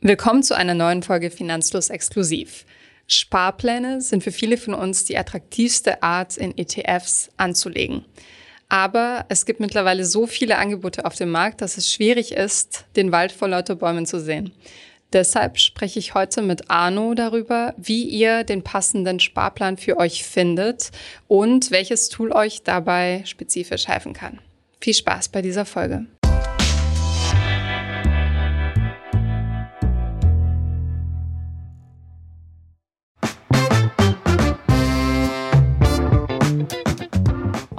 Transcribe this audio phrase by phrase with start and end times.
[0.00, 2.64] Willkommen zu einer neuen Folge Finanzlos Exklusiv.
[3.08, 8.04] Sparpläne sind für viele von uns die attraktivste Art, in ETFs anzulegen.
[8.68, 13.10] Aber es gibt mittlerweile so viele Angebote auf dem Markt, dass es schwierig ist, den
[13.10, 14.52] Wald vor lauter Bäumen zu sehen.
[15.12, 20.92] Deshalb spreche ich heute mit Arno darüber, wie ihr den passenden Sparplan für euch findet
[21.26, 24.38] und welches Tool euch dabei spezifisch helfen kann.
[24.80, 26.06] Viel Spaß bei dieser Folge.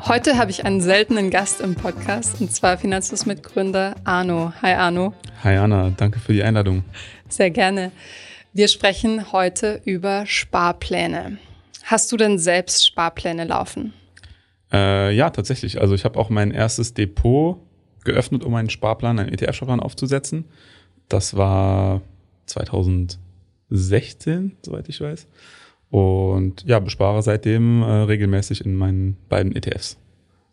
[0.09, 4.52] Heute habe ich einen seltenen Gast im Podcast und zwar Finanzlos-Mitgründer Arno.
[4.59, 5.13] Hi Arno.
[5.44, 6.84] Hi Anna, danke für die Einladung.
[7.27, 7.91] Sehr gerne.
[8.52, 11.38] Wir sprechen heute über Sparpläne.
[11.84, 13.94] Hast du denn selbst Sparpläne laufen?
[14.73, 15.80] Äh, ja, tatsächlich.
[15.80, 17.60] Also ich habe auch mein erstes Depot
[18.04, 20.46] geöffnet, um einen Sparplan, einen ETF-Sparplan aufzusetzen.
[21.07, 22.02] Das war
[22.48, 25.27] 2016, soweit ich weiß.
[25.89, 29.98] Und ja, bespare seitdem äh, regelmäßig in meinen beiden ETFs.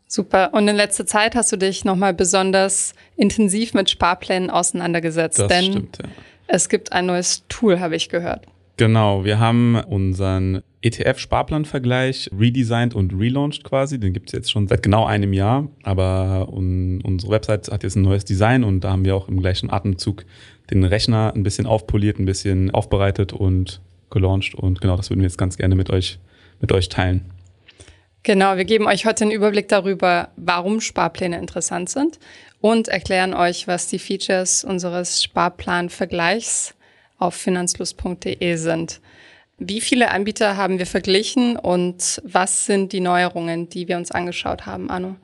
[0.09, 0.55] Super.
[0.55, 5.39] Und in letzter Zeit hast du dich nochmal besonders intensiv mit Sparplänen auseinandergesetzt.
[5.39, 6.09] Das denn stimmt, ja.
[6.47, 8.47] Es gibt ein neues Tool, habe ich gehört.
[8.77, 13.99] Genau, wir haben unseren ETF-Sparplan-Vergleich redesigned und relaunched quasi.
[13.99, 17.97] Den gibt es jetzt schon seit genau einem Jahr, aber un unsere Website hat jetzt
[17.97, 20.25] ein neues Design und da haben wir auch im gleichen Atemzug
[20.71, 25.29] den Rechner ein bisschen aufpoliert, ein bisschen aufbereitet und gelauncht und genau das würden wir
[25.29, 26.19] jetzt ganz gerne mit euch,
[26.61, 27.25] mit euch teilen.
[28.23, 32.19] Genau, wir geben euch heute einen Überblick darüber, warum Sparpläne interessant sind
[32.61, 36.75] und erklären euch, was die Features unseres Sparplanvergleichs
[37.19, 39.01] auf finanzlust.de sind.
[39.59, 44.67] Wie viele Anbieter haben wir verglichen und was sind die Neuerungen, die wir uns angeschaut
[44.67, 45.17] haben, Arno?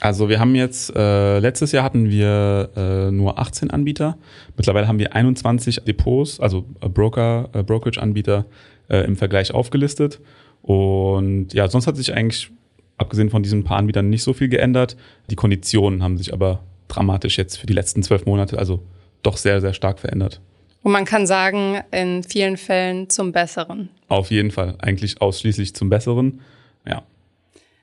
[0.00, 4.16] Also wir haben jetzt, äh, letztes Jahr hatten wir äh, nur 18 Anbieter.
[4.56, 8.46] Mittlerweile haben wir 21 Depots, also äh, Broker, äh, Brokerage-Anbieter
[8.88, 10.20] äh, im Vergleich aufgelistet.
[10.62, 12.50] Und ja, sonst hat sich eigentlich,
[12.96, 14.96] abgesehen von diesen paar Anbietern, nicht so viel geändert.
[15.30, 18.82] Die Konditionen haben sich aber dramatisch jetzt für die letzten zwölf Monate, also
[19.22, 20.40] doch sehr, sehr stark verändert.
[20.82, 23.90] Und man kann sagen, in vielen Fällen zum Besseren.
[24.08, 26.40] Auf jeden Fall, eigentlich ausschließlich zum Besseren.
[26.86, 27.02] Ja.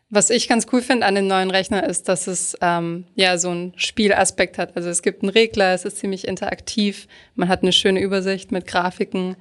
[0.09, 3.49] Was ich ganz cool finde an dem neuen Rechner ist, dass es ähm, ja so
[3.49, 4.75] einen Spielaspekt hat.
[4.75, 8.67] Also es gibt einen Regler, es ist ziemlich interaktiv, man hat eine schöne Übersicht mit
[8.67, 9.35] Grafiken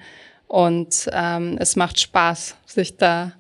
[0.49, 3.33] und ähm, es macht Spaß, sich da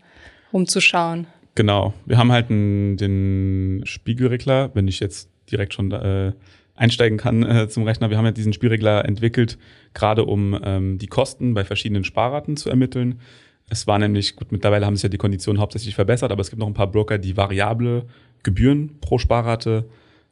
[0.53, 1.27] rumzuschauen.
[1.57, 1.95] Genau.
[2.05, 6.33] Wir haben halt einen, den Spiegelregler, wenn ich jetzt direkt schon äh,
[6.77, 8.11] einsteigen kann äh, zum Rechner.
[8.11, 9.59] Wir haben ja diesen Spielregler entwickelt,
[9.95, 13.21] gerade um ähm, die Kosten bei verschiedenen Sparraten zu ermitteln.
[13.69, 16.61] Es war nämlich, gut, mittlerweile haben sich ja die Konditionen hauptsächlich verbessert, aber es gibt
[16.61, 18.07] noch ein paar Broker, die variable
[18.43, 19.87] Gebühren pro Sparrate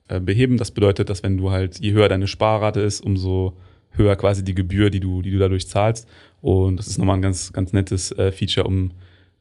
[0.08, 0.56] äh, beheben.
[0.56, 3.56] Das bedeutet, dass wenn du halt, je höher deine Sparrate ist, umso
[3.90, 6.08] höher quasi die Gebühr, die du, die du dadurch zahlst.
[6.40, 8.92] Und das ist nochmal ein ganz, ganz nettes äh, Feature, um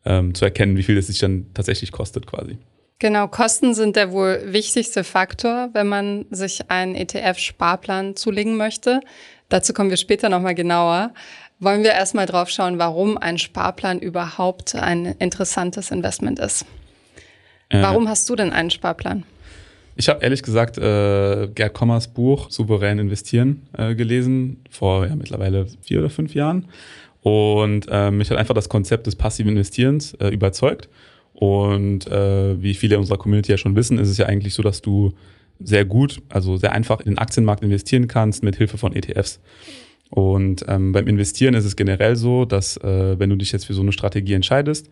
[0.06, 2.58] ähm, zu erkennen, wie viel es sich dann tatsächlich kostet quasi.
[3.04, 9.02] Genau, Kosten sind der wohl wichtigste Faktor, wenn man sich einen ETF-Sparplan zulegen möchte.
[9.50, 11.14] Dazu kommen wir später nochmal genauer.
[11.60, 16.66] Wollen wir erstmal drauf schauen, warum ein Sparplan überhaupt ein interessantes Investment ist.
[17.68, 19.26] Äh, warum hast du denn einen Sparplan?
[19.98, 25.68] Ich habe ehrlich gesagt äh, Gerd Kommers Buch Souverän investieren äh, gelesen, vor ja, mittlerweile
[25.82, 26.70] vier oder fünf Jahren.
[27.22, 30.88] Und äh, mich hat einfach das Konzept des passiven Investierens äh, überzeugt.
[31.34, 34.82] Und äh, wie viele unserer Community ja schon wissen, ist es ja eigentlich so, dass
[34.82, 35.14] du
[35.60, 39.40] sehr gut, also sehr einfach in den Aktienmarkt investieren kannst mit Hilfe von ETFs.
[40.10, 43.74] Und ähm, beim Investieren ist es generell so, dass äh, wenn du dich jetzt für
[43.74, 44.90] so eine Strategie entscheidest,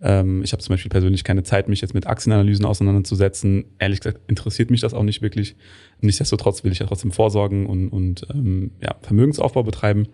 [0.00, 3.64] ähm, ich habe zum Beispiel persönlich keine Zeit, mich jetzt mit Aktienanalysen auseinanderzusetzen.
[3.78, 5.56] Ehrlich gesagt interessiert mich das auch nicht wirklich.
[6.00, 10.08] Nichtsdestotrotz will ich ja trotzdem vorsorgen und, und ähm, ja, Vermögensaufbau betreiben.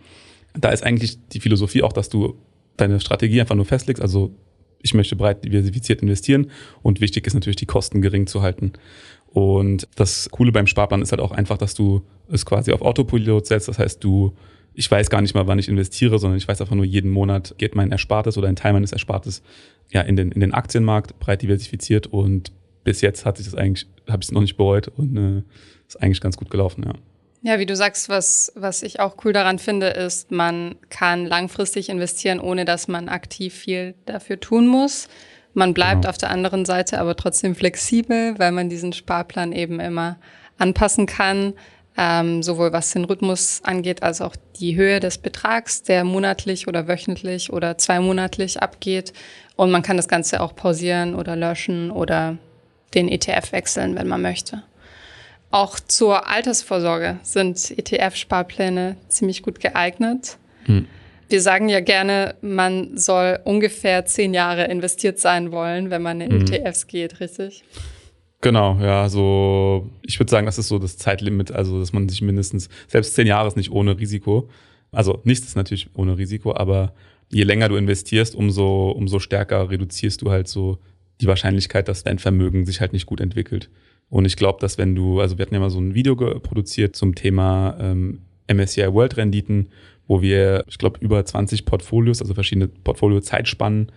[0.54, 2.36] Da ist eigentlich die Philosophie auch, dass du
[2.76, 4.34] deine Strategie einfach nur festlegst, also
[4.82, 6.50] ich möchte breit diversifiziert investieren
[6.82, 8.72] und wichtig ist natürlich, die Kosten gering zu halten.
[9.28, 13.46] Und das Coole beim Sparplan ist halt auch einfach, dass du es quasi auf Autopilot
[13.46, 13.68] setzt.
[13.68, 14.34] Das heißt, du,
[14.74, 17.54] ich weiß gar nicht mal, wann ich investiere, sondern ich weiß einfach nur, jeden Monat
[17.56, 19.42] geht mein Erspartes oder ein Teil meines Erspartes
[19.90, 22.52] ja in den, in den Aktienmarkt breit diversifiziert und
[22.84, 25.42] bis jetzt hat sich das eigentlich, habe ich es noch nicht bereut und äh,
[25.86, 26.92] ist eigentlich ganz gut gelaufen, ja.
[27.44, 31.88] Ja, wie du sagst, was, was ich auch cool daran finde, ist, man kann langfristig
[31.88, 35.08] investieren, ohne dass man aktiv viel dafür tun muss.
[35.52, 36.10] Man bleibt genau.
[36.10, 40.18] auf der anderen Seite aber trotzdem flexibel, weil man diesen Sparplan eben immer
[40.56, 41.54] anpassen kann,
[41.98, 46.86] ähm, sowohl was den Rhythmus angeht, als auch die Höhe des Betrags, der monatlich oder
[46.86, 49.12] wöchentlich oder zweimonatlich abgeht.
[49.56, 52.38] Und man kann das Ganze auch pausieren oder löschen oder
[52.94, 54.62] den ETF wechseln, wenn man möchte.
[55.52, 60.38] Auch zur Altersvorsorge sind ETF-Sparpläne ziemlich gut geeignet.
[60.64, 60.86] Hm.
[61.28, 66.32] Wir sagen ja gerne, man soll ungefähr zehn Jahre investiert sein wollen, wenn man in
[66.32, 66.52] hm.
[66.52, 67.64] ETFs geht, richtig?
[68.40, 72.22] Genau, ja, so ich würde sagen, das ist so das Zeitlimit, also dass man sich
[72.22, 74.48] mindestens, selbst zehn Jahre ist nicht ohne Risiko.
[74.90, 76.94] Also nichts ist natürlich ohne Risiko, aber
[77.30, 80.78] je länger du investierst, umso, umso stärker reduzierst du halt so
[81.20, 83.68] die Wahrscheinlichkeit, dass dein Vermögen sich halt nicht gut entwickelt.
[84.12, 86.94] Und ich glaube, dass wenn du, also wir hatten ja mal so ein Video produziert
[86.94, 89.68] zum Thema ähm, MSCI World Renditen,
[90.06, 93.90] wo wir, ich glaube, über 20 Portfolios, also verschiedene Portfolio-Zeitspannen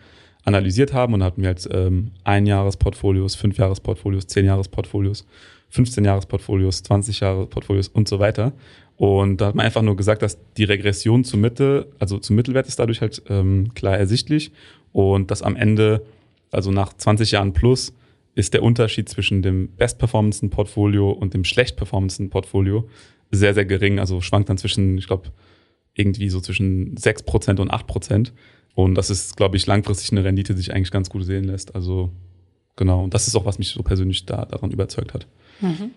[0.45, 5.27] analysiert haben und hatten wir halt ähm, Einjahresportfolios, Fünfjahresportfolios, Zehnjahresportfolios,
[5.73, 8.53] 15-Jahres-Portfolios, 20-Jahre-Portfolios und so weiter.
[8.95, 12.67] Und da hat man einfach nur gesagt, dass die Regression zur Mitte, also zum Mittelwert
[12.67, 14.53] ist dadurch halt ähm, klar ersichtlich
[14.93, 16.05] und dass am Ende,
[16.51, 17.91] also nach 20 Jahren plus,
[18.35, 22.87] ist der Unterschied zwischen dem bestperformendsten Portfolio und dem schlecht performendsten Portfolio
[23.31, 23.97] sehr, sehr gering.
[23.99, 25.31] Also schwankt dann zwischen, ich glaube,
[25.93, 28.31] irgendwie so zwischen 6% und 8%.
[28.75, 31.73] Und das ist, glaube ich, langfristig eine Rendite, die sich eigentlich ganz gut sehen lässt.
[31.75, 32.11] Also
[32.75, 33.05] genau.
[33.05, 35.27] Und das ist auch, was mich so persönlich da, daran überzeugt hat.
[35.61, 35.91] Mhm.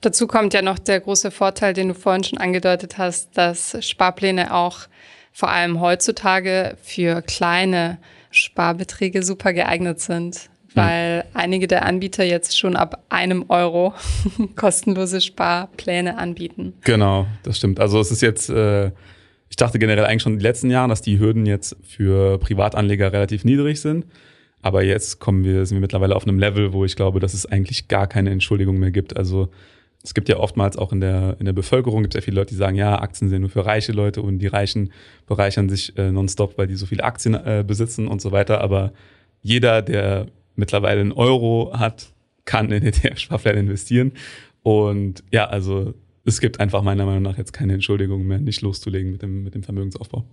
[0.00, 4.54] Dazu kommt ja noch der große Vorteil, den du vorhin schon angedeutet hast, dass Sparpläne
[4.54, 4.80] auch
[5.32, 7.98] vor allem heutzutage für kleine
[8.30, 11.22] Sparbeträge super geeignet sind, weil mhm.
[11.34, 13.94] einige der Anbieter jetzt schon ab einem Euro
[14.56, 16.74] kostenlose Sparpläne anbieten.
[16.82, 17.80] Genau, das stimmt.
[17.80, 18.90] Also es ist jetzt äh,
[19.48, 23.12] ich dachte generell eigentlich schon in den letzten Jahren, dass die Hürden jetzt für Privatanleger
[23.12, 24.06] relativ niedrig sind.
[24.62, 27.46] Aber jetzt kommen wir, sind wir mittlerweile auf einem Level, wo ich glaube, dass es
[27.46, 29.16] eigentlich gar keine Entschuldigung mehr gibt.
[29.16, 29.48] Also
[30.02, 32.50] es gibt ja oftmals auch in der, in der Bevölkerung, gibt es ja viele Leute,
[32.50, 34.92] die sagen, ja, Aktien sind nur für reiche Leute und die Reichen
[35.26, 38.60] bereichern sich äh, nonstop, weil die so viele Aktien äh, besitzen und so weiter.
[38.60, 38.92] Aber
[39.42, 40.26] jeder, der
[40.56, 42.08] mittlerweile einen Euro hat,
[42.44, 44.12] kann in ETF-Sparplan investieren.
[44.62, 45.94] Und ja, also
[46.24, 49.54] es gibt einfach meiner Meinung nach jetzt keine Entschuldigung mehr, nicht loszulegen mit dem, mit
[49.54, 50.24] dem Vermögensaufbau.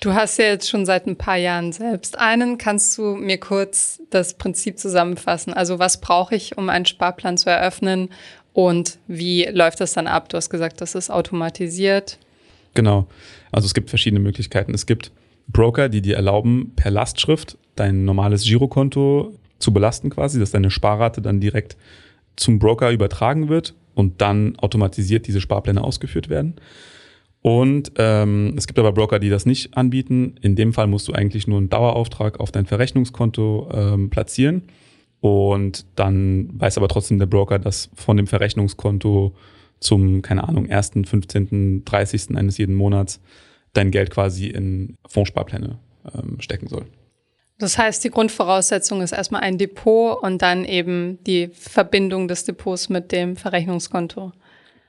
[0.00, 2.58] Du hast ja jetzt schon seit ein paar Jahren selbst einen.
[2.58, 5.54] Kannst du mir kurz das Prinzip zusammenfassen?
[5.54, 8.08] Also was brauche ich, um einen Sparplan zu eröffnen
[8.52, 10.28] und wie läuft das dann ab?
[10.28, 12.18] Du hast gesagt, das ist automatisiert.
[12.74, 13.06] Genau.
[13.52, 14.74] Also es gibt verschiedene Möglichkeiten.
[14.74, 15.12] Es gibt
[15.46, 21.22] Broker, die dir erlauben, per Lastschrift dein normales Girokonto zu belasten quasi, dass deine Sparrate
[21.22, 21.76] dann direkt
[22.36, 26.54] zum Broker übertragen wird und dann automatisiert diese Sparpläne ausgeführt werden.
[27.42, 30.36] Und ähm, es gibt aber Broker, die das nicht anbieten.
[30.40, 34.62] In dem Fall musst du eigentlich nur einen Dauerauftrag auf dein Verrechnungskonto ähm, platzieren.
[35.20, 39.34] Und dann weiß aber trotzdem der Broker, dass von dem Verrechnungskonto
[39.80, 42.36] zum, keine Ahnung, 1., 15., 30.
[42.36, 43.20] eines jeden Monats
[43.72, 45.78] dein Geld quasi in Fondssparpläne
[46.14, 46.86] ähm, stecken soll.
[47.62, 52.88] Das heißt, die Grundvoraussetzung ist erstmal ein Depot und dann eben die Verbindung des Depots
[52.88, 54.32] mit dem Verrechnungskonto.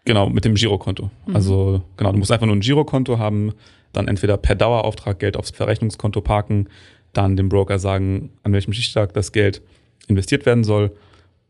[0.06, 1.12] Genau, mit dem Girokonto.
[1.28, 1.36] Mhm.
[1.36, 3.54] Also genau, du musst einfach nur ein Girokonto haben,
[3.92, 6.68] dann entweder per Dauerauftrag Geld aufs Verrechnungskonto parken,
[7.14, 9.62] dann dem Broker sagen, an welchem Stichtag das Geld
[10.08, 10.96] investiert werden soll.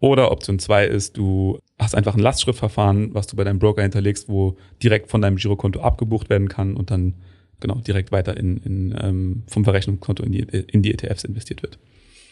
[0.02, 4.28] Oder Option 2 ist, du hast einfach ein Lastschriftverfahren, was du bei deinem Broker hinterlegst,
[4.28, 7.14] wo direkt von deinem Girokonto abgebucht werden kann und dann
[7.64, 11.80] genau direkt weiter in, in ähm, vom Verrechnungskonto in die, in die ETFs investiert wird.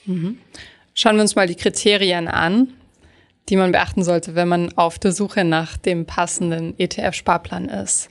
[0.06, 0.38] Mhm.
[0.94, 2.68] Schauen wir uns mal die Kriterien an,
[3.50, 8.10] die man beachten sollte, wenn man auf der Suche nach dem passenden ETF-Sparplan ist.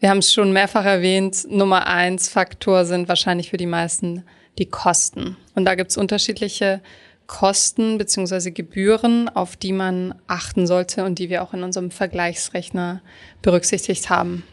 [0.00, 4.22] Wir haben es schon mehrfach erwähnt, Nummer eins Faktor sind wahrscheinlich für die meisten
[4.58, 5.36] die Kosten.
[5.54, 6.80] Und da gibt es unterschiedliche
[7.26, 13.00] Kosten beziehungsweise Gebühren, auf die man achten sollte und die wir auch in unserem Vergleichsrechner
[13.40, 14.44] berücksichtigt haben.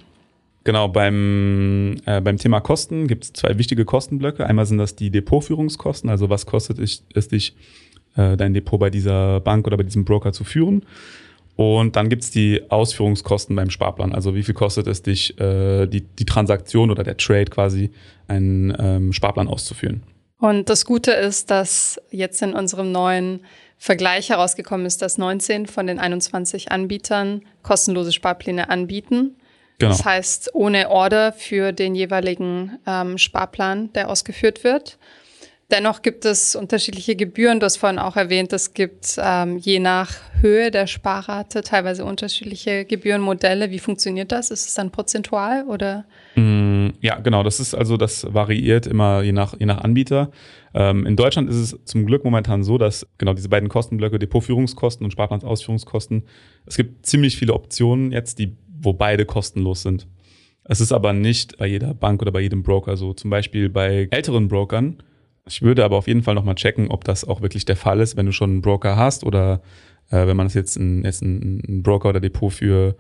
[0.64, 4.46] Genau, beim, äh, beim Thema Kosten gibt es zwei wichtige Kostenblöcke.
[4.46, 7.56] Einmal sind das die Depotführungskosten, also was kostet es dich,
[8.16, 10.86] äh, dein Depot bei dieser Bank oder bei diesem Broker zu führen.
[11.56, 14.14] Und dann gibt es die Ausführungskosten beim Sparplan.
[14.14, 17.92] Also wie viel kostet es dich, äh, die, die Transaktion oder der Trade quasi,
[18.28, 20.04] einen ähm, Sparplan auszuführen.
[20.40, 23.42] Und das Gute ist, dass jetzt in unserem neuen
[23.78, 29.36] Vergleich herausgekommen ist, dass 19 von den 21 Anbietern kostenlose Sparpläne anbieten.
[29.82, 29.92] Genau.
[29.92, 34.98] Das heißt, ohne Order für den jeweiligen ähm, Sparplan, der ausgeführt wird.
[35.72, 37.62] Dennoch gibt es unterschiedliche Gebühren.
[37.62, 40.12] Du hast vorhin auch erwähnt, es gibt ähm, je nach
[40.42, 43.72] Höhe der Sparrate teilweise unterschiedliche Gebührenmodelle.
[43.72, 44.52] Wie funktioniert das?
[44.52, 46.04] Ist es dann prozentual oder?
[46.36, 47.42] Mm, ja, genau.
[47.42, 50.32] Das ist also, das variiert immer je nach, je nach Anbieter.
[50.74, 55.06] Ähm, in Deutschland ist es zum Glück momentan so, dass genau diese beiden Kostenblöcke, Depotführungskosten
[55.06, 56.24] und Sparplansausführungskosten,
[56.66, 60.08] es gibt ziemlich viele Optionen jetzt, die wo beide kostenlos sind.
[60.64, 63.14] Es ist aber nicht bei jeder Bank oder bei jedem Broker so.
[63.14, 65.02] Zum Beispiel bei älteren Brokern.
[65.48, 68.16] Ich würde aber auf jeden Fall nochmal checken, ob das auch wirklich der Fall ist,
[68.16, 69.62] wenn du schon einen Broker hast oder
[70.12, 72.96] Äh, wenn man das jetzt ein, jetzt ein, Broker oder Depot für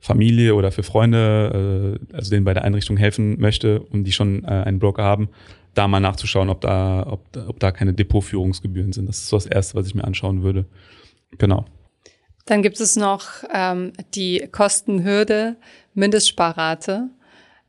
[0.00, 4.44] Familie oder für Freunde, äh, also denen bei der Einrichtung helfen möchte und die schon
[4.44, 5.28] äh, einen Broker haben,
[5.74, 9.08] da mal nachzuschauen, ob da, ob, ob da keine Depotführungsgebühren sind.
[9.08, 10.66] Das ist so das Erste, was ich mir anschauen würde.
[11.38, 11.64] Genau.
[12.46, 15.56] Dann gibt es noch ähm, die Kostenhürde,
[15.94, 17.10] Mindestsparrate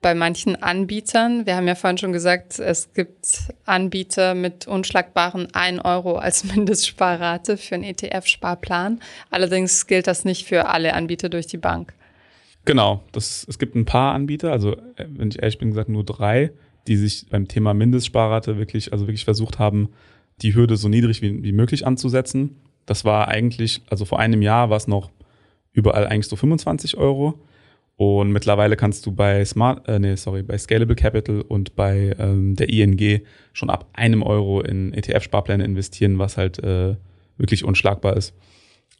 [0.01, 1.47] bei manchen Anbietern.
[1.47, 7.57] Wir haben ja vorhin schon gesagt, es gibt Anbieter mit unschlagbaren 1 Euro als Mindestsparrate
[7.57, 8.99] für einen ETF-Sparplan.
[9.31, 11.93] Allerdings gilt das nicht für alle Anbieter durch die Bank.
[12.65, 16.03] Genau, das, es gibt ein paar Anbieter, also äh, wenn ich ehrlich bin, gesagt nur
[16.03, 16.51] drei,
[16.87, 19.89] die sich beim Thema Mindestsparrate wirklich, also wirklich versucht haben,
[20.43, 22.57] die Hürde so niedrig wie, wie möglich anzusetzen.
[22.87, 25.11] Das war eigentlich, also vor einem Jahr war es noch
[25.73, 27.39] überall eigentlich so 25 Euro.
[27.97, 32.55] Und mittlerweile kannst du bei Smart, äh, nee, sorry, bei Scalable Capital und bei ähm,
[32.55, 33.21] der ING
[33.53, 36.95] schon ab einem Euro in ETF-Sparpläne investieren, was halt äh,
[37.37, 38.35] wirklich unschlagbar ist.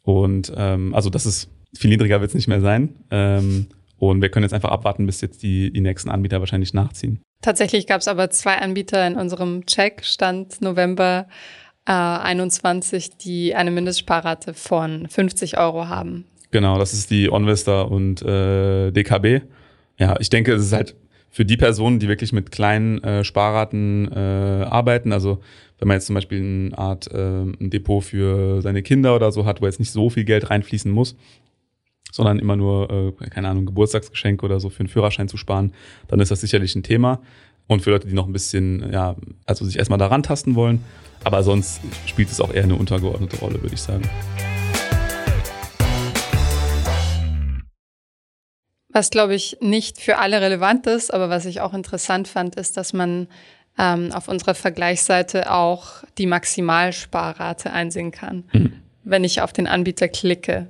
[0.02, 2.94] Und ähm, also das ist viel niedriger wird es nicht mehr sein.
[3.10, 3.68] Ähm,
[3.98, 7.20] und wir können jetzt einfach abwarten, bis jetzt die, die nächsten Anbieter wahrscheinlich nachziehen.
[7.42, 11.28] Tatsächlich gab es aber zwei Anbieter in unserem Check, Stand November
[11.88, 16.24] äh, 21, die eine Mindestsparrate von 50 Euro haben.
[16.50, 19.42] Genau, das ist die OnVista und äh, DKB.
[19.98, 20.94] Ja, ich denke, es ist halt
[21.30, 25.40] für die Personen, die wirklich mit kleinen äh, Sparraten äh, arbeiten, also
[25.78, 29.44] wenn man jetzt zum Beispiel eine Art äh, ein Depot für seine Kinder oder so
[29.46, 31.16] hat, wo jetzt nicht so viel Geld reinfließen muss,
[32.10, 35.72] sondern immer nur, äh, keine Ahnung, Geburtstagsgeschenke oder so für einen Führerschein zu sparen,
[36.08, 37.20] dann ist das sicherlich ein Thema.
[37.70, 40.82] Und für Leute, die noch ein bisschen, ja, also sich erstmal daran tasten wollen.
[41.22, 44.08] Aber sonst spielt es auch eher eine untergeordnete Rolle, würde ich sagen.
[48.88, 52.78] Was, glaube ich, nicht für alle relevant ist, aber was ich auch interessant fand, ist,
[52.78, 53.28] dass man
[53.78, 58.72] ähm, auf unserer Vergleichsseite auch die Maximalsparrate einsehen kann, mhm.
[59.04, 60.68] wenn ich auf den Anbieter klicke.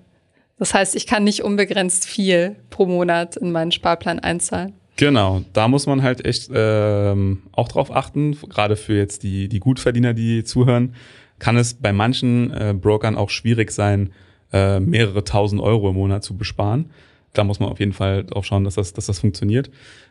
[0.59, 4.75] Das heißt, ich kann nicht unbegrenzt viel pro Monat in meinen Sparplan einzahlen.
[4.99, 9.61] Genau, da muss man halt echt ähm, auch drauf achten, gerade für jetzt die, die
[9.61, 10.97] Gutverdiener, die zuhören,
[11.39, 14.13] kann es bei manchen äh, Brokern auch schwierig sein,
[14.53, 16.91] äh, mehrere tausend Euro im Monat zu besparen.
[17.33, 19.71] Da muss man auf jeden Fall drauf schauen, dass das, dass das funktioniert.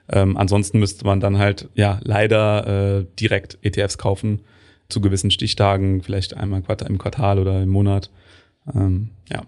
[0.09, 4.39] Ähm, ansonsten müsste man dann halt ja leider äh, direkt ETFs kaufen
[4.87, 8.09] zu gewissen Stichtagen, vielleicht einmal im Quartal oder im Monat.
[8.73, 9.41] Ähm, ja.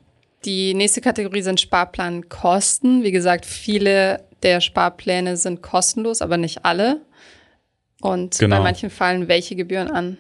[0.44, 3.04] Die nächste Kategorie sind Sparplankosten.
[3.04, 7.02] Wie gesagt, viele der Sparpläne sind kostenlos, aber nicht alle.
[8.02, 8.58] Und genau.
[8.58, 10.18] bei manchen fallen welche Gebühren an?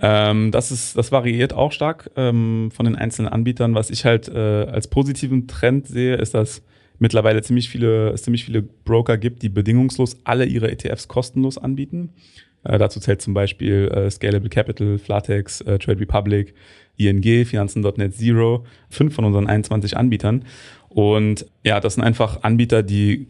[0.00, 3.74] Ähm, das, ist, das variiert auch stark ähm, von den einzelnen Anbietern.
[3.74, 6.62] Was ich halt äh, als positiven Trend sehe, ist, dass
[6.98, 12.14] mittlerweile ziemlich viele, es ziemlich viele Broker gibt, die bedingungslos alle ihre ETFs kostenlos anbieten.
[12.62, 16.54] Äh, dazu zählt zum Beispiel äh, Scalable Capital, Flatex, äh, Trade Republic,
[16.96, 20.44] ING, Finanzen.net Zero, fünf von unseren 21 Anbietern.
[20.88, 23.28] Und ja, das sind einfach Anbieter, die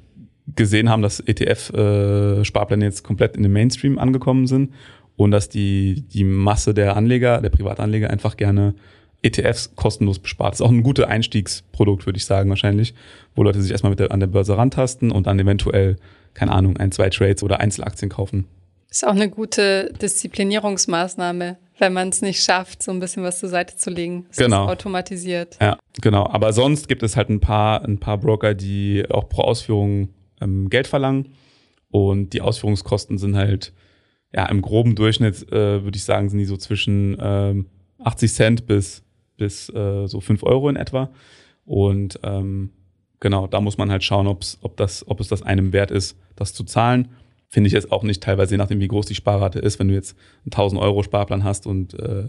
[0.57, 4.73] gesehen haben, dass ETF-Sparpläne jetzt komplett in den Mainstream angekommen sind
[5.17, 8.75] und dass die, die Masse der Anleger, der Privatanleger einfach gerne
[9.23, 10.53] ETFs kostenlos bespart.
[10.53, 12.95] Das ist auch ein gutes Einstiegsprodukt, würde ich sagen, wahrscheinlich,
[13.35, 15.97] wo Leute sich erstmal mit der, an der Börse rantasten und dann eventuell,
[16.35, 18.47] keine Ahnung, ein, zwei Trades oder Einzelaktien kaufen.
[18.91, 23.49] Ist auch eine gute Disziplinierungsmaßnahme, wenn man es nicht schafft, so ein bisschen was zur
[23.49, 24.27] Seite zu legen.
[24.31, 24.65] Es genau.
[24.65, 25.59] Ist automatisiert.
[25.61, 26.27] Ja, genau.
[26.27, 30.09] Aber sonst gibt es halt ein paar, ein paar Broker, die auch pro Ausführung
[30.41, 31.35] ähm, Geld verlangen.
[31.91, 33.73] Und die Ausführungskosten sind halt,
[34.33, 37.67] ja, im groben Durchschnitt, äh, würde ich sagen, sind die so zwischen ähm,
[37.99, 39.03] 80 Cent bis,
[39.37, 41.11] bis äh, so 5 Euro in etwa.
[41.65, 42.71] Und ähm,
[43.19, 46.17] genau, da muss man halt schauen, ob's, ob, das, ob es das einem wert ist,
[46.37, 47.09] das zu zahlen
[47.51, 49.95] finde ich jetzt auch nicht teilweise, je nachdem, wie groß die Sparrate ist, wenn du
[49.95, 52.29] jetzt einen 1000 Euro Sparplan hast und äh,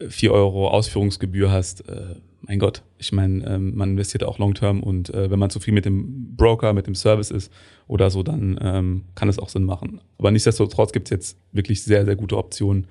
[0.00, 5.10] 4 Euro Ausführungsgebühr hast, äh, mein Gott, ich meine, ähm, man investiert auch long-term und
[5.10, 7.52] äh, wenn man zufrieden mit dem Broker, mit dem Service ist
[7.86, 10.00] oder so, dann ähm, kann es auch Sinn machen.
[10.18, 12.86] Aber nichtsdestotrotz gibt es jetzt wirklich sehr, sehr gute Optionen,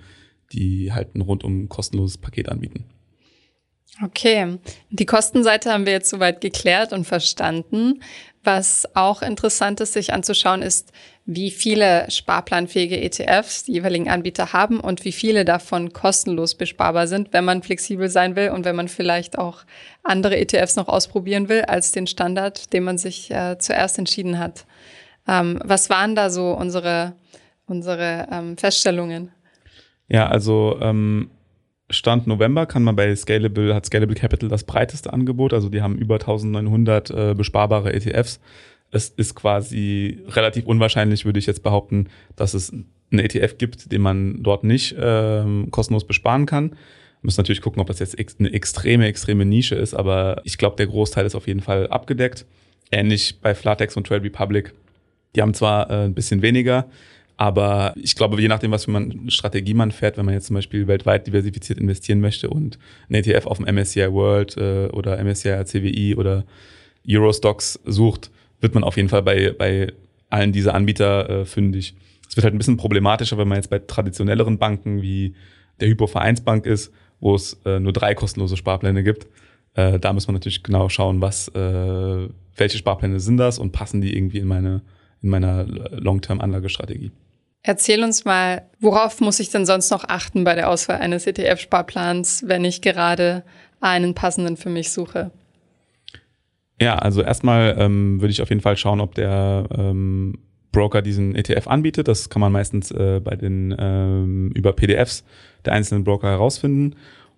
[0.51, 2.85] die halt ein rundum kostenloses Paket anbieten.
[4.01, 4.57] Okay,
[4.89, 8.01] die Kostenseite haben wir jetzt soweit geklärt und verstanden.
[8.43, 10.91] Was auch interessant ist, sich anzuschauen, ist,
[11.25, 17.31] wie viele sparplanfähige ETFs die jeweiligen Anbieter haben und wie viele davon kostenlos besparbar sind,
[17.31, 19.59] wenn man flexibel sein will und wenn man vielleicht auch
[20.03, 24.65] andere ETFs noch ausprobieren will als den Standard, den man sich äh, zuerst entschieden hat.
[25.25, 27.13] Ähm, was waren da so unsere,
[27.67, 29.31] unsere ähm, Feststellungen?
[30.09, 31.29] Ja, also ähm,
[31.89, 35.97] Stand November kann man bei Scalable, hat Scalable Capital das breiteste Angebot, also die haben
[35.97, 38.39] über 1900 äh, besparbare ETFs
[38.93, 44.01] es ist quasi relativ unwahrscheinlich, würde ich jetzt behaupten, dass es einen ETF gibt, den
[44.01, 46.75] man dort nicht ähm, kostenlos besparen kann.
[47.23, 50.87] müssen natürlich gucken, ob das jetzt eine extreme, extreme Nische ist, aber ich glaube, der
[50.87, 52.45] Großteil ist auf jeden Fall abgedeckt.
[52.91, 54.73] Ähnlich bei Flatex und Trade Republic.
[55.35, 56.85] Die haben zwar äh, ein bisschen weniger,
[57.37, 60.55] aber ich glaube, je nachdem, was für eine Strategie man fährt, wenn man jetzt zum
[60.55, 62.77] Beispiel weltweit diversifiziert investieren möchte und
[63.09, 66.45] ein ETF auf dem MSCI World äh, oder MSCI CWI oder
[67.07, 68.29] Eurostocks sucht,
[68.61, 69.91] wird man auf jeden Fall bei, bei
[70.29, 71.95] allen dieser Anbieter äh, fündig.
[72.29, 75.35] Es wird halt ein bisschen problematischer, wenn man jetzt bei traditionelleren Banken wie
[75.79, 79.27] der Hypo-Vereinsbank ist, wo es äh, nur drei kostenlose Sparpläne gibt.
[79.75, 84.15] Da muss man natürlich genau schauen, was, äh, welche Sparpläne sind das und passen die
[84.15, 84.83] irgendwie in meine,
[85.23, 87.11] in meiner Long-Term-Anlagestrategie.
[87.63, 92.43] Erzähl uns mal, worauf muss ich denn sonst noch achten bei der Auswahl eines ETF-Sparplans,
[92.45, 93.43] wenn ich gerade
[93.79, 95.31] einen passenden für mich suche?
[96.81, 100.39] Ja, also erstmal ähm, würde ich auf jeden Fall schauen, ob der ähm,
[100.73, 102.09] Broker diesen ETF anbietet.
[102.09, 105.23] Das kann man meistens äh, bei den ähm, über PDFs
[105.63, 106.95] der einzelnen Broker herausfinden.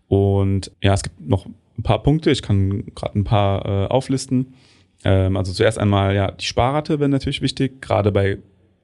[0.08, 2.32] Und ja, es gibt noch ein paar Punkte.
[2.32, 4.56] Ich kann gerade ein paar äh, auflisten.
[5.06, 7.82] Ähm, also zuerst einmal ja die Sparrate wäre natürlich wichtig.
[7.82, 8.40] Gerade bei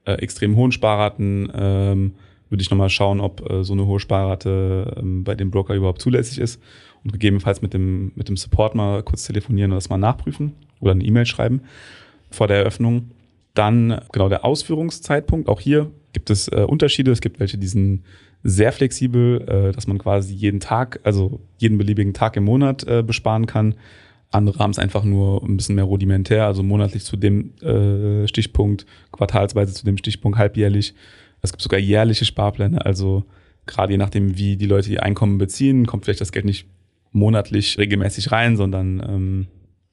[0.06, 2.14] äh, extrem hohen Sparraten ähm,
[2.48, 6.00] würde ich nochmal schauen, ob äh, so eine hohe Sparrate ähm, bei dem Broker überhaupt
[6.00, 6.62] zulässig ist
[7.04, 10.92] und gegebenenfalls mit dem, mit dem Support mal kurz telefonieren und das mal nachprüfen oder
[10.92, 11.62] eine E-Mail schreiben
[12.30, 13.10] vor der Eröffnung.
[13.54, 15.48] Dann genau der Ausführungszeitpunkt.
[15.48, 17.10] Auch hier gibt es äh, Unterschiede.
[17.10, 18.04] Es gibt welche, die sind
[18.44, 23.02] sehr flexibel, äh, dass man quasi jeden Tag, also jeden beliebigen Tag im Monat äh,
[23.02, 23.74] besparen kann.
[24.32, 28.86] Andere haben es einfach nur ein bisschen mehr rudimentär, also monatlich zu dem äh, Stichpunkt,
[29.12, 30.94] quartalsweise zu dem Stichpunkt, halbjährlich.
[31.42, 33.24] Es gibt sogar jährliche Sparpläne, also
[33.66, 36.66] gerade je nachdem, wie die Leute ihr Einkommen beziehen, kommt vielleicht das Geld nicht
[37.12, 39.46] monatlich regelmäßig rein, sondern ähm,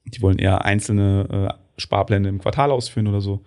[0.06, 3.42] die wollen eher einzelne äh, Sparpläne im Quartal ausführen oder so.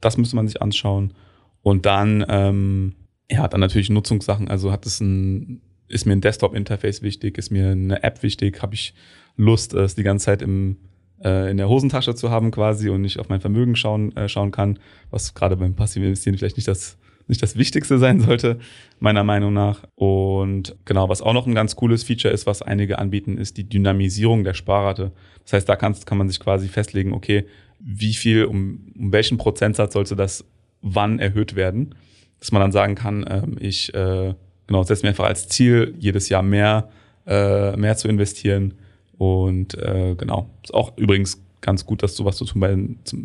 [0.00, 1.14] Das müsste man sich anschauen.
[1.62, 2.94] Und dann, ähm,
[3.30, 4.48] ja, dann natürlich Nutzungssachen.
[4.48, 8.74] Also hat es ein, ist mir ein Desktop-Interface wichtig, ist mir eine App wichtig, habe
[8.74, 8.94] ich
[9.36, 10.76] Lust, es die ganze Zeit im,
[11.22, 14.50] äh, in der Hosentasche zu haben quasi und nicht auf mein Vermögen schauen, äh, schauen
[14.50, 14.78] kann,
[15.10, 18.58] was gerade beim passiven Investieren vielleicht nicht das nicht das Wichtigste sein sollte,
[18.98, 19.84] meiner Meinung nach.
[19.94, 23.68] Und genau, was auch noch ein ganz cooles Feature ist, was einige anbieten, ist die
[23.68, 25.12] Dynamisierung der Sparrate.
[25.42, 27.46] Das heißt, da kann, kann man sich quasi festlegen, okay,
[27.78, 30.44] wie viel, um, um welchen Prozentsatz sollte das
[30.82, 31.94] wann erhöht werden,
[32.40, 34.34] dass man dann sagen kann, ähm, ich äh,
[34.66, 36.90] genau setze mir einfach als Ziel, jedes Jahr mehr,
[37.26, 38.74] äh, mehr zu investieren
[39.18, 42.76] und äh, genau, ist auch übrigens ganz gut, das sowas zu tun bei,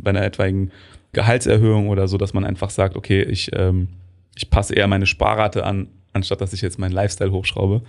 [0.02, 0.72] bei einer etwaigen
[1.12, 3.90] Gehaltserhöhung oder so, dass man einfach sagt, okay, ich, ähm,
[4.36, 7.82] ich passe eher meine Sparrate an, anstatt dass ich jetzt meinen Lifestyle hochschraube.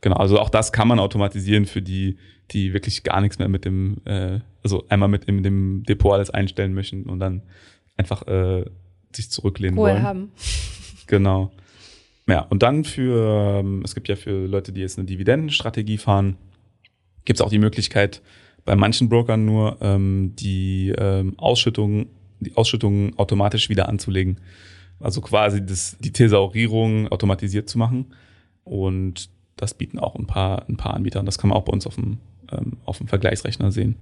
[0.00, 2.18] Genau, also auch das kann man automatisieren für die,
[2.52, 6.30] die wirklich gar nichts mehr mit dem, äh, also einmal mit dem, dem Depot alles
[6.30, 7.42] einstellen möchten und dann
[7.96, 8.64] einfach äh,
[9.12, 10.02] sich zurücklehnen Ruhe wollen.
[10.02, 10.32] haben.
[11.10, 11.50] Genau.
[12.26, 16.36] Ja, und dann für, ähm, es gibt ja für Leute, die jetzt eine Dividendenstrategie fahren,
[17.28, 18.22] gibt es auch die Möglichkeit,
[18.64, 22.06] bei manchen Brokern nur ähm, die ähm, Ausschüttung,
[22.40, 24.40] die Ausschüttungen automatisch wieder anzulegen.
[24.98, 28.14] Also quasi das, die Thesaurierung automatisiert zu machen.
[28.64, 31.20] Und das bieten auch ein paar, ein paar Anbieter.
[31.20, 32.16] Und das kann man auch bei uns auf dem,
[32.50, 33.96] ähm, auf dem Vergleichsrechner sehen.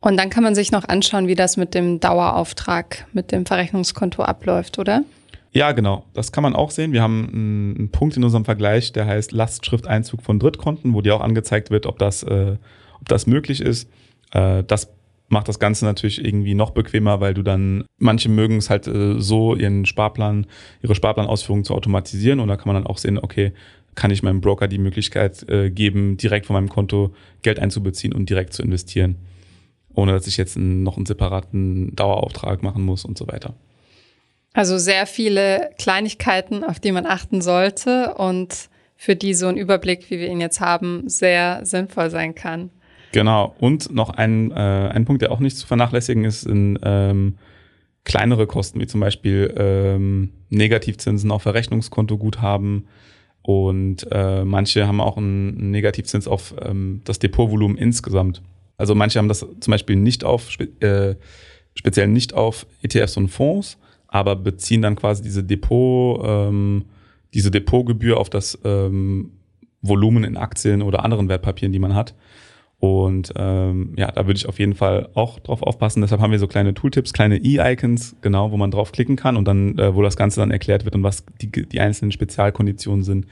[0.00, 4.22] Und dann kann man sich noch anschauen, wie das mit dem Dauerauftrag, mit dem Verrechnungskonto
[4.22, 5.02] abläuft, oder?
[5.56, 6.04] Ja, genau.
[6.12, 6.92] Das kann man auch sehen.
[6.92, 11.22] Wir haben einen Punkt in unserem Vergleich, der heißt Lastschrifteinzug von Drittkonten, wo dir auch
[11.22, 12.58] angezeigt wird, ob das, äh,
[13.00, 13.88] ob das möglich ist.
[14.32, 14.92] Äh, das
[15.28, 19.18] macht das Ganze natürlich irgendwie noch bequemer, weil du dann, manche mögen es halt äh,
[19.18, 20.46] so, ihren Sparplan,
[20.82, 23.54] ihre Sparplanausführung zu automatisieren und da kann man dann auch sehen, okay,
[23.94, 28.28] kann ich meinem Broker die Möglichkeit äh, geben, direkt von meinem Konto Geld einzubeziehen und
[28.28, 29.16] direkt zu investieren,
[29.94, 33.54] ohne dass ich jetzt einen, noch einen separaten Dauerauftrag machen muss und so weiter.
[34.56, 40.10] Also sehr viele Kleinigkeiten, auf die man achten sollte und für die so ein Überblick,
[40.10, 42.70] wie wir ihn jetzt haben, sehr sinnvoll sein kann.
[43.12, 43.54] Genau.
[43.58, 47.36] Und noch ein, äh, ein Punkt, der auch nicht zu vernachlässigen ist, sind ähm,
[48.04, 52.88] kleinere Kosten, wie zum Beispiel ähm, Negativzinsen auf Verrechnungskontoguthaben.
[53.42, 58.40] Und äh, manche haben auch einen Negativzins auf ähm, das Depotvolumen insgesamt.
[58.78, 61.16] Also manche haben das zum Beispiel nicht auf, spe äh,
[61.74, 63.76] speziell nicht auf ETFs und Fonds,
[64.08, 66.84] aber beziehen dann quasi diese Depot, ähm,
[67.34, 69.32] diese Depotgebühr auf das ähm,
[69.82, 72.14] Volumen in Aktien oder anderen Wertpapieren, die man hat.
[72.78, 76.02] Und ähm, ja, da würde ich auf jeden Fall auch drauf aufpassen.
[76.02, 79.78] Deshalb haben wir so kleine Tooltips, kleine E-Icons, genau, wo man draufklicken kann und dann,
[79.78, 83.26] äh, wo das Ganze dann erklärt wird und was die, die einzelnen Spezialkonditionen sind,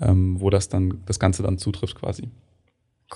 [0.00, 2.28] ähm, wo das dann das Ganze dann zutrifft quasi.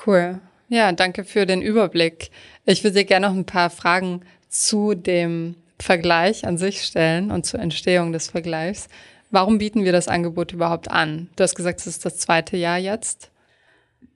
[0.05, 0.41] Cool.
[0.69, 2.31] Ja, danke für den Überblick.
[2.67, 7.47] Ich würde dir gerne noch ein paar Fragen zu dem Vergleich an sich stellen und
[7.47, 8.89] zur Entstehung des Vergleichs.
[9.31, 11.29] Warum bieten wir das Angebot überhaupt an?
[11.37, 13.31] Du hast gesagt, es ist das zweite Jahr jetzt.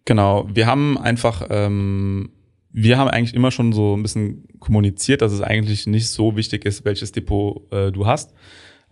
[0.04, 2.30] Genau, wir haben einfach, ähm,
[2.70, 6.64] wir haben eigentlich immer schon so ein bisschen kommuniziert, dass es eigentlich nicht so wichtig
[6.64, 8.32] ist, welches Depot äh, du hast.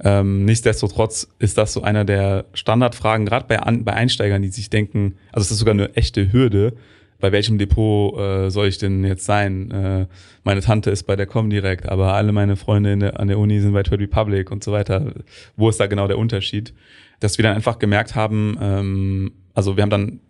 [0.02, 5.16] Ähm, nichtsdestotrotz ist das so einer der Standardfragen, gerade bei, bei Einsteigern, die sich denken,
[5.33, 6.74] also es ist sogar eine echte Hürde,
[7.20, 9.70] bei welchem Depot äh, soll ich denn jetzt sein?
[9.70, 10.06] Äh,
[10.44, 13.72] meine Tante ist bei der Comdirect, aber alle meine Freunde der, an der Uni sind
[13.72, 15.12] bei Trade Republic und so weiter.
[15.56, 16.74] Wo ist da genau der Unterschied?
[17.20, 20.20] Dass wir dann einfach gemerkt haben, ähm, also wir haben dann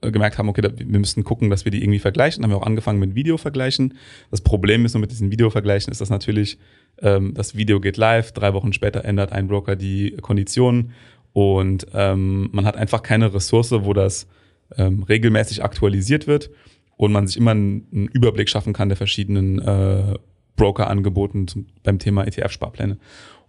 [0.00, 2.42] gemerkt haben, okay, wir müssen gucken, dass wir die irgendwie vergleichen.
[2.42, 3.94] Dann haben wir auch angefangen mit Video-Vergleichen.
[4.30, 6.58] Das Problem ist nur mit diesen Video-Vergleichen ist das natürlich,
[7.02, 10.92] ähm, das Video geht live, drei Wochen später ändert ein Broker die Konditionen
[11.32, 14.28] und ähm, man hat einfach keine Ressource, wo das
[14.76, 16.50] ähm, regelmäßig aktualisiert wird
[16.96, 20.14] und man sich immer einen, einen Überblick schaffen kann der verschiedenen äh,
[20.56, 22.98] Broker-Angeboten beim Thema ETF-Sparpläne.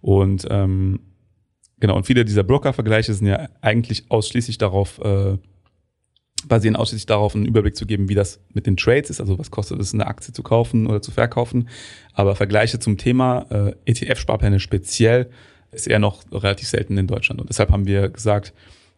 [0.00, 1.00] Und ähm,
[1.78, 5.36] genau, und viele dieser Broker-Vergleiche sind ja eigentlich ausschließlich darauf äh,
[6.46, 9.50] basieren ausschließlich darauf, einen Überblick zu geben, wie das mit den Trades ist, also was
[9.50, 11.68] kostet es, eine Aktie zu kaufen oder zu verkaufen.
[12.12, 15.30] Aber Vergleiche zum Thema äh, ETF-Sparpläne speziell
[15.72, 17.40] ist eher noch relativ selten in Deutschland.
[17.40, 18.54] Und deshalb haben wir gesagt,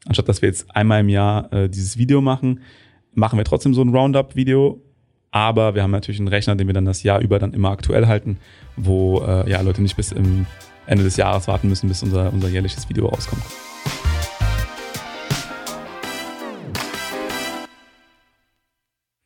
[0.06, 2.60] anstatt dass wir jetzt einmal im Jahr äh, dieses Video machen,
[3.14, 4.80] machen wir trotzdem so ein Roundup-Video.
[5.34, 8.06] Aber wir haben natürlich einen Rechner, den wir dann das Jahr über dann immer aktuell
[8.06, 8.38] halten,
[8.76, 10.44] wo äh, ja Leute nicht bis im
[10.86, 13.42] Ende des Jahres warten müssen, bis unser, unser jährliches Video rauskommt.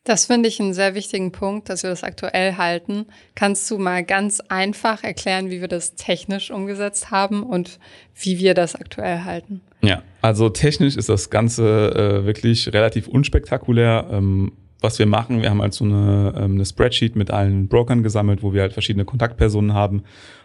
[0.05, 3.07] Das finde ich einen sehr wichtigen Punkt, dass wir das aktuell halten.
[3.35, 7.77] Kannst du mal ganz einfach erklären, wie wir das technisch umgesetzt haben und
[8.15, 9.59] wie wir das aktuell halten?
[9.81, 14.07] Ja, also technisch ist das Ganze äh, wirklich relativ unspektakulär.
[14.11, 18.03] Ähm, was wir machen, wir haben halt so eine, ähm, eine Spreadsheet mit allen Brokern
[18.03, 20.03] gesammelt, wo wir halt verschiedene Kontaktpersonen haben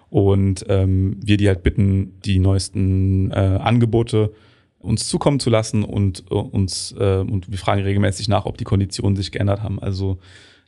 [0.09, 4.33] und ähm, wir die halt bitten, die neuesten äh, Angebote
[4.79, 8.65] uns zukommen zu lassen und uh, uns äh, und wir fragen regelmäßig nach, ob die
[8.65, 9.81] Konditionen sich geändert haben.
[9.81, 10.19] Also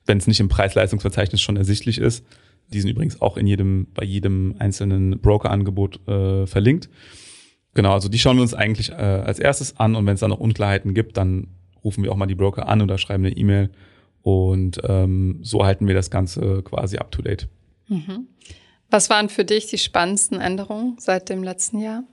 [0.07, 2.25] wenn es nicht im Preis-Leistungsverzeichnis schon ersichtlich ist,
[2.73, 6.89] die sind übrigens auch in jedem bei jedem einzelnen Broker-Angebot äh, verlinkt.
[7.75, 10.29] Genau, also die schauen wir uns eigentlich äh, als erstes an und wenn es da
[10.29, 11.49] noch Unklarheiten gibt, dann
[11.85, 13.71] rufen wir auch mal die Broker an oder schreiben eine E-Mail
[14.23, 17.49] und ähm, so halten wir das Ganze quasi up to date.
[17.89, 18.29] Mhm.
[18.91, 22.05] Was waren für dich die spannendsten Änderungen seit dem letzten Jahr?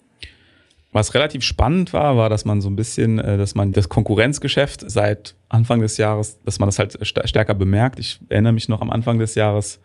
[0.94, 4.84] Was relativ spannend war, war, dass man so ein bisschen, äh, dass man das Konkurrenzgeschäft
[4.90, 8.00] seit Anfang des Jahres, dass man das halt stärker bemerkt.
[8.00, 9.80] Ich erinnere mich noch am Anfang des Jahres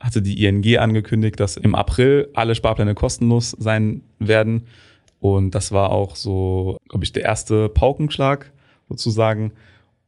[0.00, 4.66] hatte die ING angekündigt, dass im April alle Sparpläne kostenlos sein werden.
[5.24, 8.52] Und das war auch so, glaube ich, der erste Paukenschlag
[8.90, 9.52] sozusagen.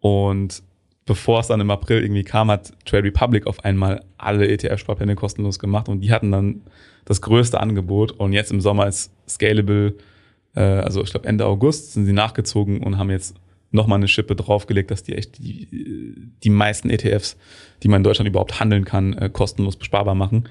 [0.00, 0.62] Und
[1.06, 5.58] bevor es dann im April irgendwie kam, hat Trade Republic auf einmal alle ETF-Sparpläne kostenlos
[5.58, 6.60] gemacht und die hatten dann
[7.06, 8.12] das größte Angebot.
[8.12, 9.94] Und jetzt im Sommer ist Scalable
[10.54, 13.36] äh, also ich glaube Ende August sind sie nachgezogen und haben jetzt
[13.70, 15.68] nochmal eine Schippe draufgelegt, dass die echt die,
[16.42, 17.38] die meisten ETFs,
[17.82, 20.46] die man in Deutschland überhaupt handeln kann, äh, kostenlos besparbar machen.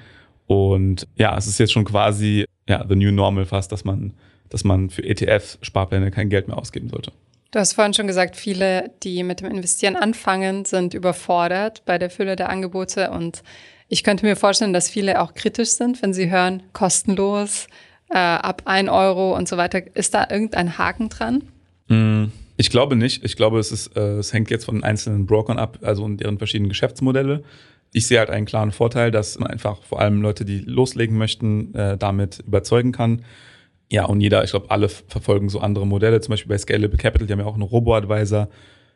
[0.47, 4.13] Und ja, es ist jetzt schon quasi ja, the new normal fast, dass man,
[4.49, 7.11] dass man für ETF-Sparpläne kein Geld mehr ausgeben sollte.
[7.51, 12.09] Du hast vorhin schon gesagt, viele, die mit dem Investieren anfangen, sind überfordert bei der
[12.09, 13.11] Fülle der Angebote.
[13.11, 13.43] Und
[13.87, 17.67] ich könnte mir vorstellen, dass viele auch kritisch sind, wenn sie hören, kostenlos,
[18.09, 19.81] äh, ab ein Euro und so weiter.
[19.95, 21.43] Ist da irgendein Haken dran?
[21.87, 22.25] Mm,
[22.57, 23.23] ich glaube nicht.
[23.23, 26.17] Ich glaube, es, ist, äh, es hängt jetzt von den einzelnen Brokern ab, also und
[26.17, 27.43] deren verschiedenen Geschäftsmodelle.
[27.93, 31.73] Ich sehe halt einen klaren Vorteil, dass man einfach vor allem Leute, die loslegen möchten,
[31.73, 33.23] äh, damit überzeugen kann.
[33.91, 36.19] Ja, und jeder, ich glaube, alle verfolgen so andere Modelle.
[36.21, 38.49] Zum Beispiel bei Scalable Capital, die haben ja auch einen Robo-Advisor.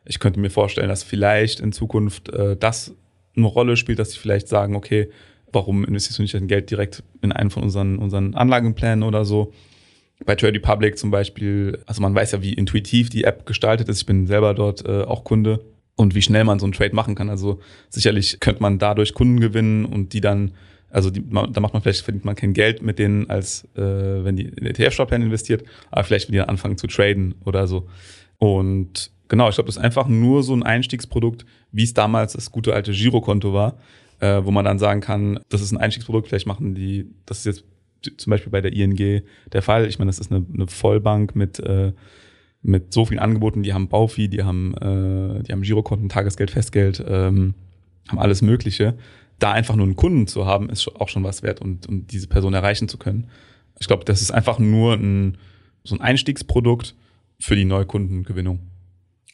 [0.06, 2.96] Ich könnte mir vorstellen, dass vielleicht in Zukunft äh, das
[3.36, 5.10] eine Rolle spielt, dass sie vielleicht sagen, okay,
[5.52, 9.54] warum investierst du nicht dein Geld direkt in einen von unseren, unseren Anlagenplänen oder so?
[10.26, 14.00] Bei Trade Republic zum Beispiel, also man weiß ja, wie intuitiv die App gestaltet ist.
[14.00, 15.62] Ich bin selber dort äh, auch Kunde
[15.96, 17.30] und wie schnell man so einen Trade machen kann.
[17.30, 20.52] Also sicherlich könnte man dadurch Kunden gewinnen und die dann,
[20.90, 23.82] also die, da macht man vielleicht, verdient man kein Geld mit denen, als äh,
[24.24, 27.88] wenn die in ETF-Sparplan investiert, aber vielleicht, wenn die dann anfangen zu traden oder so.
[28.38, 32.52] Und genau, ich glaube, das ist einfach nur so ein Einstiegsprodukt, wie es damals das
[32.52, 33.78] gute alte Girokonto war
[34.20, 37.46] äh, wo man dann sagen kann, das ist ein Einstiegsprodukt, vielleicht machen die, das ist
[37.46, 37.64] jetzt
[38.18, 39.88] zum Beispiel bei der ING der Fall.
[39.88, 41.94] Ich meine, das ist eine, eine Vollbank mit, äh,
[42.62, 47.04] mit so vielen Angeboten, die haben Baufi, die haben, äh, die haben Girokonten, Tagesgeld, Festgeld,
[47.08, 47.56] ähm,
[48.08, 48.96] haben alles Mögliche.
[49.40, 52.28] Da einfach nur einen Kunden zu haben, ist auch schon was wert und, und diese
[52.28, 53.30] Person erreichen zu können.
[53.80, 55.38] Ich glaube, das ist einfach nur ein,
[55.84, 56.96] so ein Einstiegsprodukt
[57.40, 58.60] für die Neukundengewinnung.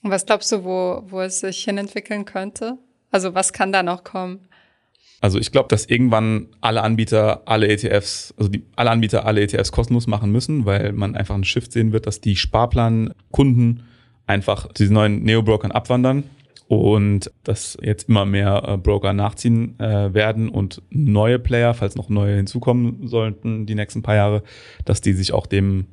[0.03, 2.77] Und was glaubst du, wo, wo es sich hinentwickeln könnte?
[3.11, 4.47] Also was kann da noch kommen?
[5.21, 9.71] Also ich glaube, dass irgendwann alle Anbieter alle ETFs, also die, alle Anbieter alle ETFs
[9.71, 13.83] kostenlos machen müssen, weil man einfach einen Shift sehen wird, dass die Sparplankunden
[14.27, 16.23] einfach diese neuen Neo-Brokern abwandern
[16.67, 22.09] und dass jetzt immer mehr äh, Broker nachziehen äh, werden und neue Player, falls noch
[22.09, 24.43] neue hinzukommen sollten die nächsten paar Jahre,
[24.83, 25.85] dass die sich auch dem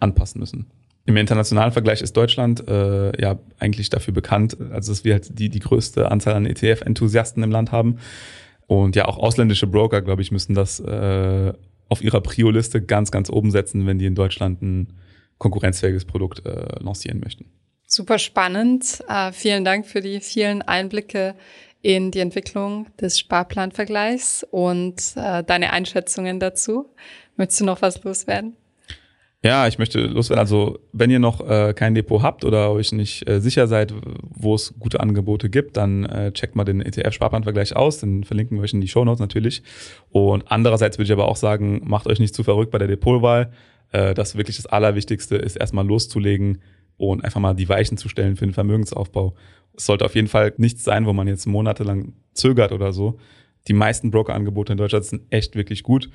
[0.00, 0.66] anpassen müssen.
[1.06, 5.48] Im internationalen Vergleich ist Deutschland äh, ja eigentlich dafür bekannt, also dass wir halt die,
[5.48, 7.96] die größte Anzahl an ETF-Enthusiasten im Land haben.
[8.66, 11.54] Und ja, auch ausländische Broker, glaube ich, müssen das äh,
[11.88, 14.92] auf ihrer Prio-Liste ganz, ganz oben setzen, wenn die in Deutschland ein
[15.38, 17.46] konkurrenzfähiges Produkt äh, lancieren möchten.
[17.90, 19.02] Super spannend.
[19.08, 21.34] Uh, vielen Dank für die vielen Einblicke
[21.80, 26.90] in die Entwicklung des Sparplanvergleichs und uh, deine Einschätzungen dazu.
[27.38, 28.56] Möchtest du noch was loswerden?
[29.42, 30.38] Ja, ich möchte loswerden.
[30.38, 34.54] Also, wenn ihr noch äh, kein Depot habt oder euch nicht äh, sicher seid, wo
[34.54, 38.00] es gute Angebote gibt, dann äh, checkt mal den ETF-Sparplanvergleich aus.
[38.00, 39.62] Den verlinken wir euch in die Show Notes natürlich.
[40.10, 43.50] Und andererseits würde ich aber auch sagen, macht euch nicht zu verrückt bei der Depotwahl.
[43.92, 46.60] Äh, das wirklich das Allerwichtigste ist, erstmal loszulegen
[46.98, 49.34] und einfach mal die Weichen zu stellen für den Vermögensaufbau.
[49.74, 53.18] Es sollte auf jeden Fall nichts sein, wo man jetzt monatelang zögert oder so.
[53.68, 56.10] Die meisten Brokerangebote in Deutschland sind echt wirklich gut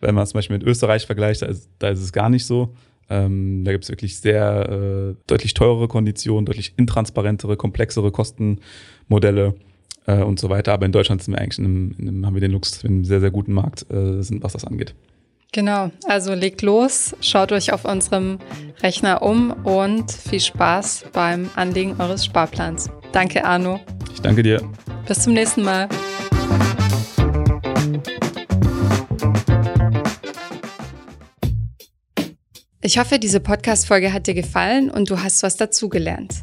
[0.00, 2.46] wenn man es zum Beispiel mit Österreich vergleicht, da ist, da ist es gar nicht
[2.46, 2.74] so.
[3.08, 9.54] Ähm, da gibt es wirklich sehr äh, deutlich teurere Konditionen, deutlich intransparentere, komplexere Kostenmodelle
[10.06, 10.72] äh, und so weiter.
[10.72, 12.90] Aber in Deutschland sind wir eigentlich in einem, in einem, haben wir den wir in
[12.90, 14.94] einem sehr, sehr guten Markt äh, sind, was das angeht.
[15.52, 18.38] Genau, also legt los, schaut euch auf unserem
[18.82, 22.90] Rechner um und viel Spaß beim Anlegen eures Sparplans.
[23.12, 23.80] Danke, Arno.
[24.12, 24.60] Ich danke dir.
[25.06, 25.88] Bis zum nächsten Mal.
[32.82, 36.42] Ich hoffe, diese Podcast-Folge hat dir gefallen und du hast was dazugelernt.